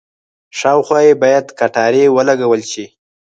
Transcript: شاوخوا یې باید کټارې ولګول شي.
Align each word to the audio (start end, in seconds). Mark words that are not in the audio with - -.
شاوخوا 0.59 0.99
یې 1.07 1.13
باید 1.23 1.45
کټارې 1.59 2.03
ولګول 2.15 2.61
شي. 2.71 2.85